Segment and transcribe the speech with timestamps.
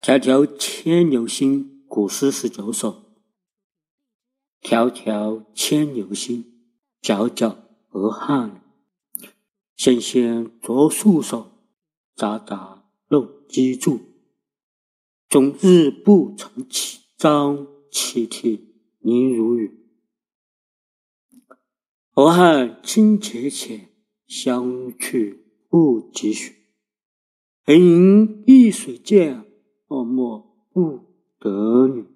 [0.00, 3.02] 条条牵牛星，古诗十九首。
[4.60, 6.44] 条条牵牛星，
[7.00, 7.56] 皎皎
[7.88, 8.62] 河汉。
[9.74, 11.50] 纤纤擢素手，
[12.14, 14.11] 札札弄机杼。
[15.32, 19.88] 终日不成起，朝泣涕零如雨。
[22.10, 23.88] 河汉清且浅，
[24.26, 26.54] 相去不几许。
[27.64, 29.46] 盈盈一水间。
[29.88, 31.00] 脉脉不
[31.38, 32.11] 得语。